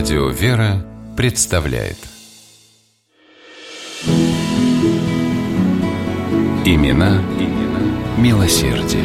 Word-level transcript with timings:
Радио 0.00 0.30
«Вера» 0.30 0.82
представляет 1.14 1.98
Имена, 6.64 7.22
имена 7.38 8.16
милосердие. 8.16 9.04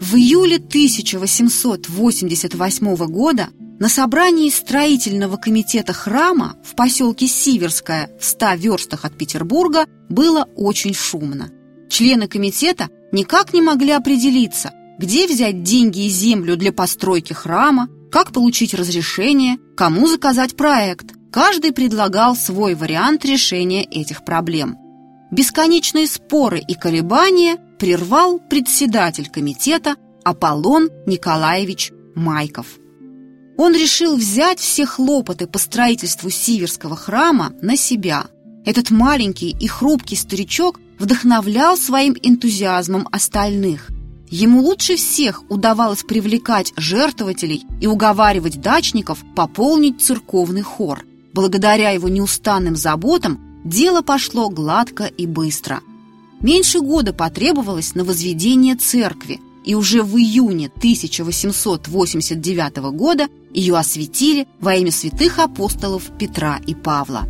В 0.00 0.16
июле 0.16 0.56
1888 0.56 2.96
года 3.06 3.50
на 3.78 3.88
собрании 3.88 4.50
строительного 4.50 5.36
комитета 5.36 5.92
храма 5.92 6.56
в 6.64 6.74
поселке 6.74 7.28
Сиверское 7.28 8.10
в 8.18 8.24
100 8.24 8.54
верстах 8.54 9.04
от 9.04 9.16
Петербурга 9.16 9.86
было 10.08 10.48
очень 10.56 10.94
шумно. 10.94 11.52
Члены 11.88 12.26
комитета 12.26 12.88
никак 13.12 13.52
не 13.52 13.62
могли 13.62 13.92
определиться, 13.92 14.72
где 14.98 15.26
взять 15.26 15.62
деньги 15.62 16.06
и 16.06 16.08
землю 16.08 16.56
для 16.56 16.72
постройки 16.72 17.32
храма, 17.32 17.88
как 18.10 18.32
получить 18.32 18.74
разрешение, 18.74 19.58
кому 19.76 20.06
заказать 20.06 20.56
проект. 20.56 21.14
Каждый 21.32 21.72
предлагал 21.72 22.34
свой 22.34 22.74
вариант 22.74 23.24
решения 23.24 23.84
этих 23.84 24.24
проблем. 24.24 24.76
Бесконечные 25.30 26.08
споры 26.08 26.58
и 26.58 26.74
колебания 26.74 27.56
прервал 27.78 28.40
председатель 28.40 29.30
комитета 29.30 29.94
Аполлон 30.24 30.90
Николаевич 31.06 31.92
Майков. 32.16 32.66
Он 33.56 33.74
решил 33.74 34.16
взять 34.16 34.58
все 34.58 34.86
хлопоты 34.86 35.46
по 35.46 35.58
строительству 35.58 36.30
Сиверского 36.30 36.96
храма 36.96 37.52
на 37.62 37.76
себя. 37.76 38.24
Этот 38.64 38.90
маленький 38.90 39.56
и 39.58 39.66
хрупкий 39.66 40.16
старичок 40.16 40.78
вдохновлял 40.98 41.76
своим 41.76 42.14
энтузиазмом 42.22 43.08
остальных. 43.10 43.90
Ему 44.28 44.60
лучше 44.60 44.96
всех 44.96 45.42
удавалось 45.50 46.04
привлекать 46.04 46.72
жертвователей 46.76 47.64
и 47.80 47.86
уговаривать 47.86 48.60
дачников 48.60 49.24
пополнить 49.34 50.00
церковный 50.00 50.62
хор. 50.62 51.04
Благодаря 51.32 51.90
его 51.90 52.08
неустанным 52.08 52.76
заботам 52.76 53.40
дело 53.64 54.02
пошло 54.02 54.50
гладко 54.50 55.04
и 55.04 55.26
быстро. 55.26 55.80
Меньше 56.40 56.80
года 56.80 57.12
потребовалось 57.12 57.94
на 57.94 58.04
возведение 58.04 58.76
церкви, 58.76 59.40
и 59.64 59.74
уже 59.74 60.02
в 60.02 60.16
июне 60.16 60.70
1889 60.76 62.76
года 62.92 63.28
ее 63.52 63.76
осветили 63.76 64.46
во 64.60 64.76
имя 64.76 64.92
святых 64.92 65.38
апостолов 65.38 66.04
Петра 66.18 66.58
и 66.66 66.74
Павла. 66.74 67.26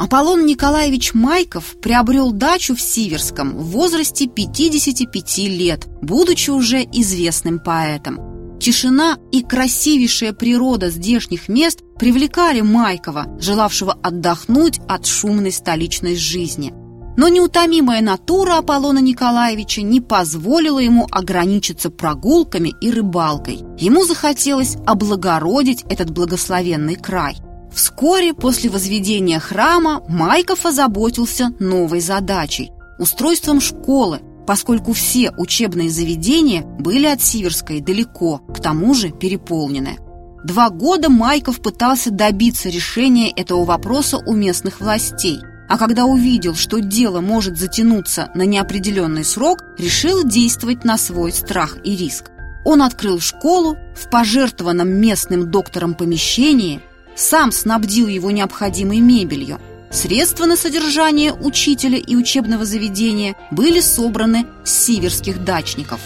Аполлон 0.00 0.46
Николаевич 0.46 1.12
Майков 1.12 1.76
приобрел 1.78 2.32
дачу 2.32 2.74
в 2.74 2.80
Сиверском 2.80 3.50
в 3.50 3.66
возрасте 3.66 4.26
55 4.26 5.38
лет, 5.40 5.88
будучи 6.00 6.48
уже 6.48 6.84
известным 6.84 7.58
поэтом. 7.58 8.58
Тишина 8.58 9.18
и 9.30 9.42
красивейшая 9.42 10.32
природа 10.32 10.88
здешних 10.88 11.50
мест 11.50 11.80
привлекали 11.98 12.62
Майкова, 12.62 13.26
желавшего 13.38 13.92
отдохнуть 13.92 14.80
от 14.88 15.04
шумной 15.04 15.52
столичной 15.52 16.16
жизни. 16.16 16.72
Но 17.18 17.28
неутомимая 17.28 18.00
натура 18.00 18.56
Аполлона 18.56 19.00
Николаевича 19.00 19.82
не 19.82 20.00
позволила 20.00 20.78
ему 20.78 21.08
ограничиться 21.10 21.90
прогулками 21.90 22.72
и 22.80 22.90
рыбалкой. 22.90 23.58
Ему 23.76 24.04
захотелось 24.04 24.76
облагородить 24.86 25.84
этот 25.90 26.10
благословенный 26.10 26.96
край– 26.96 27.36
Вскоре 27.72 28.34
после 28.34 28.68
возведения 28.68 29.38
храма 29.38 30.02
Майков 30.08 30.66
озаботился 30.66 31.52
новой 31.58 32.00
задачей– 32.00 32.72
устройством 32.98 33.60
школы, 33.60 34.20
поскольку 34.46 34.92
все 34.92 35.30
учебные 35.38 35.90
заведения 35.90 36.62
были 36.62 37.06
от 37.06 37.22
Сиверской 37.22 37.80
далеко, 37.80 38.38
к 38.52 38.60
тому 38.60 38.94
же 38.94 39.10
переполнены. 39.10 39.98
Два 40.44 40.70
года 40.70 41.08
Майков 41.08 41.60
пытался 41.60 42.10
добиться 42.10 42.68
решения 42.68 43.30
этого 43.30 43.64
вопроса 43.64 44.18
у 44.18 44.32
местных 44.32 44.80
властей, 44.80 45.38
а 45.68 45.78
когда 45.78 46.06
увидел, 46.06 46.56
что 46.56 46.80
дело 46.80 47.20
может 47.20 47.58
затянуться 47.58 48.30
на 48.34 48.42
неопределенный 48.42 49.24
срок, 49.24 49.62
решил 49.78 50.24
действовать 50.24 50.84
на 50.84 50.98
свой 50.98 51.32
страх 51.32 51.76
и 51.84 51.94
риск. 51.94 52.30
Он 52.64 52.82
открыл 52.82 53.20
школу 53.20 53.76
в 53.94 54.10
пожертвованном 54.10 54.88
местным 54.88 55.50
доктором 55.50 55.94
помещении– 55.94 56.80
сам 57.20 57.52
снабдил 57.52 58.08
его 58.08 58.30
необходимой 58.30 59.00
мебелью. 59.00 59.60
Средства 59.90 60.46
на 60.46 60.56
содержание 60.56 61.32
учителя 61.34 61.98
и 61.98 62.16
учебного 62.16 62.64
заведения 62.64 63.36
были 63.50 63.80
собраны 63.80 64.46
с 64.64 64.72
сиверских 64.72 65.44
дачников. 65.44 66.00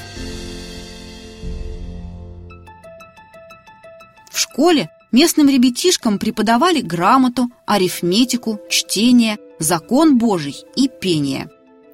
В 4.32 4.38
школе 4.38 4.90
местным 5.12 5.48
ребятишкам 5.48 6.18
преподавали 6.18 6.80
грамоту, 6.80 7.50
арифметику, 7.66 8.58
чтение, 8.68 9.38
закон 9.60 10.18
Божий 10.18 10.56
и 10.74 10.88
пение. 10.88 11.48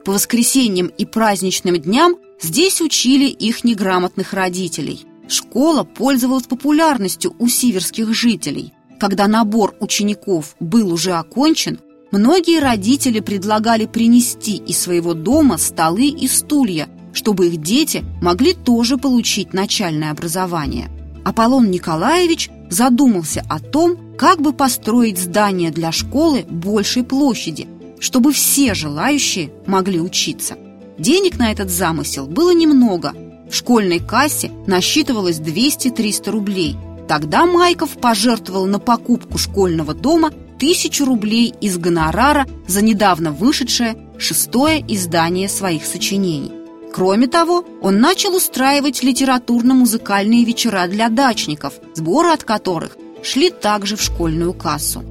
По 0.05 0.13
воскресеньям 0.13 0.87
и 0.87 1.05
праздничным 1.05 1.77
дням 1.77 2.17
здесь 2.41 2.81
учили 2.81 3.27
их 3.27 3.65
неграмотных 3.65 4.33
родителей. 4.33 5.05
Школа 5.29 5.85
пользовалась 5.85 6.47
популярностью 6.47 7.35
у 7.39 7.49
сиверских 7.49 8.15
жителей– 8.15 8.73
когда 9.01 9.27
набор 9.27 9.75
учеников 9.81 10.55
был 10.61 10.93
уже 10.93 11.13
окончен, 11.13 11.81
многие 12.13 12.61
родители 12.61 13.21
предлагали 13.21 13.87
принести 13.87 14.57
из 14.57 14.79
своего 14.79 15.15
дома 15.15 15.57
столы 15.57 16.09
и 16.09 16.29
стулья, 16.29 16.89
чтобы 17.15 17.49
их 17.49 17.57
дети 17.57 18.05
могли 18.21 18.53
тоже 18.53 18.99
получить 18.99 19.55
начальное 19.55 20.11
образование. 20.11 20.91
Аполлон 21.25 21.71
Николаевич 21.71 22.51
задумался 22.69 23.43
о 23.49 23.59
том, 23.59 23.97
как 24.19 24.41
бы 24.41 24.53
построить 24.53 25.19
здание 25.19 25.71
для 25.71 25.93
школы 25.93 26.45
большей 26.49 27.03
площади, 27.03 27.67
чтобы 27.99 28.33
все 28.33 28.75
желающие 28.75 29.51
могли 29.67 29.99
учиться. 29.99 30.57
Денег 30.99 31.39
на 31.39 31.51
этот 31.51 31.71
замысел 31.71 32.27
было 32.27 32.53
немного. 32.53 33.15
В 33.51 33.55
школьной 33.55 33.99
кассе 33.99 34.51
насчитывалось 34.67 35.41
200-300 35.41 36.31
рублей– 36.31 36.77
Тогда 37.11 37.45
Майков 37.45 37.99
пожертвовал 38.01 38.67
на 38.67 38.79
покупку 38.79 39.37
школьного 39.37 39.95
дома 39.95 40.31
тысячу 40.61 41.05
рублей 41.05 41.53
из 41.61 41.77
гонорара 41.77 42.47
за 42.69 42.83
недавно 42.83 43.33
вышедшее 43.33 43.97
шестое 44.17 44.79
издание 44.87 45.49
своих 45.49 45.85
сочинений. 45.87 46.53
Кроме 46.95 47.27
того, 47.27 47.65
он 47.83 47.99
начал 47.99 48.37
устраивать 48.37 49.03
литературно-музыкальные 49.03 50.45
вечера 50.45 50.87
для 50.87 51.09
дачников, 51.09 51.75
сборы 51.97 52.29
от 52.29 52.45
которых 52.45 52.97
шли 53.25 53.51
также 53.51 53.97
в 53.97 54.03
школьную 54.03 54.55
кассу. 54.55 55.03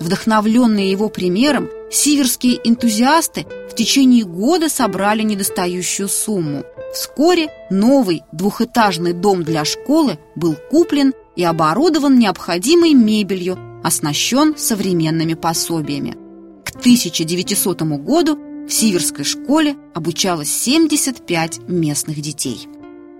Вдохновленные 0.00 0.90
его 0.90 1.08
примером, 1.08 1.68
сиверские 1.90 2.60
энтузиасты 2.64 3.46
в 3.70 3.74
течение 3.74 4.24
года 4.24 4.68
собрали 4.68 5.22
недостающую 5.22 6.08
сумму– 6.08 6.64
Вскоре 6.92 7.50
новый 7.70 8.22
двухэтажный 8.32 9.12
дом 9.12 9.44
для 9.44 9.64
школы 9.64 10.18
был 10.34 10.56
куплен 10.70 11.14
и 11.36 11.44
оборудован 11.44 12.18
необходимой 12.18 12.94
мебелью, 12.94 13.58
оснащен 13.84 14.56
современными 14.56 15.34
пособиями. 15.34 16.16
К 16.64 16.70
1900 16.70 17.82
году 17.82 18.38
в 18.66 18.70
Сиверской 18.70 19.24
школе 19.24 19.76
обучалось 19.94 20.50
75 20.50 21.68
местных 21.68 22.20
детей. 22.20 22.68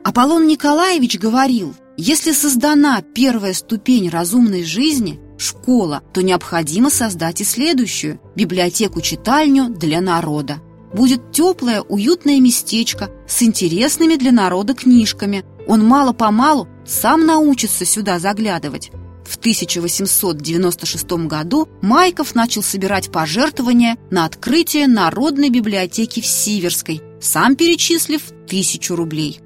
Аполлон 0.03 0.47
Николаевич 0.47 1.19
говорил, 1.19 1.75
если 2.01 2.33
создана 2.33 3.03
первая 3.03 3.53
ступень 3.53 4.09
разумной 4.09 4.65
жизни, 4.65 5.21
школа, 5.39 6.03
то 6.13 6.23
необходимо 6.23 6.91
создать 6.91 7.41
и 7.41 7.45
следующую– 7.45 8.21
библиотеку-читальню 8.35 9.69
для 9.69 10.01
народа– 10.01 10.63
будет 10.93 11.33
теплое, 11.33 11.83
уютное 11.83 12.41
местечко 12.41 13.11
с 13.29 13.43
интересными 13.43 14.17
для 14.17 14.33
народа 14.33 14.75
книжками. 14.75 15.45
Он 15.67 15.85
мало-помалу 15.85 16.69
сам 16.87 17.27
научится 17.27 17.85
сюда 17.85 18.19
заглядывать. 18.19 18.91
В 19.25 19.37
1896 19.37 21.13
году 21.29 21.69
Майков 21.83 22.35
начал 22.35 22.63
собирать 22.63 23.13
пожертвования 23.13 23.97
на 24.11 24.25
открытие 24.25 24.89
Народной 24.89 25.51
библиотеки 25.51 26.21
в 26.21 26.27
Сиверской, 26.27 27.01
сам 27.21 27.55
перечислив 27.55 28.23
тысячу 28.49 28.97
рублей. 28.97 29.41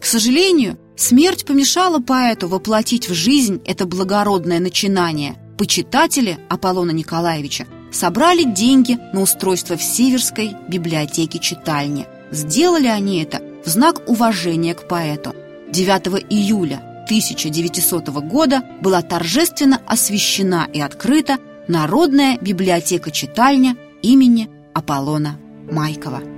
К 0.00 0.04
сожалению, 0.04 0.78
смерть 0.98 1.46
помешала 1.46 2.00
поэту 2.00 2.48
воплотить 2.48 3.08
в 3.08 3.14
жизнь 3.14 3.62
это 3.64 3.86
благородное 3.86 4.60
начинание. 4.60 5.36
Почитатели 5.56 6.38
Аполлона 6.48 6.90
Николаевича 6.90 7.66
собрали 7.90 8.44
деньги 8.44 8.98
на 9.12 9.22
устройство 9.22 9.76
в 9.76 9.82
Сиверской 9.82 10.54
библиотеке-читальни. 10.68 12.06
Сделали 12.30 12.88
они 12.88 13.22
это 13.22 13.40
в 13.64 13.68
знак 13.68 14.02
уважения 14.08 14.74
к 14.74 14.86
поэту. 14.86 15.34
9 15.70 16.24
июля 16.30 16.82
1900 17.04 18.08
года 18.08 18.62
была 18.82 19.00
торжественно 19.02 19.80
освящена 19.86 20.68
и 20.72 20.80
открыта 20.80 21.38
Народная 21.66 22.38
библиотека-читальня 22.38 23.76
имени 24.02 24.48
Аполлона 24.74 25.38
Майкова. 25.70 26.37